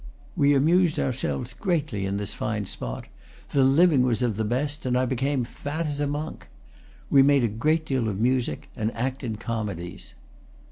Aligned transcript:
We 0.35 0.55
amused 0.55 0.97
ourselves 0.97 1.53
greatly 1.53 2.07
in 2.07 2.17
this 2.17 2.33
fine 2.33 2.65
spot; 2.65 3.05
the 3.51 3.63
liv 3.63 3.93
ing 3.93 4.01
was 4.01 4.23
of 4.23 4.35
the 4.35 4.43
best, 4.43 4.83
and 4.87 4.97
I 4.97 5.05
became 5.05 5.41
as 5.43 5.47
fat 5.49 5.85
as 5.85 5.99
a 5.99 6.07
monk. 6.07 6.47
We 7.11 7.21
made 7.21 7.43
a 7.43 7.47
great 7.47 7.85
deal 7.85 8.09
of 8.09 8.19
music, 8.19 8.71
and 8.75 8.91
acted 8.95 9.39
comedies." 9.39 10.15